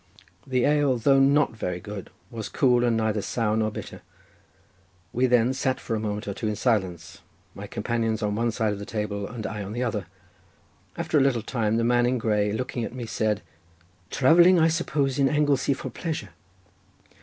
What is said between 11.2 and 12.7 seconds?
little time the man in grey